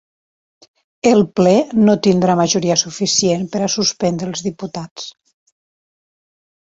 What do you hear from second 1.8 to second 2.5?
no tindrà